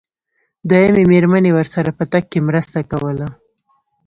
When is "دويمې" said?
0.69-1.03